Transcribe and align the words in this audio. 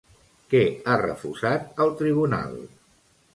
Què 0.53 0.61
ha 0.85 0.95
refusat 1.01 1.83
el 1.85 1.93
Tribunal? 2.01 2.57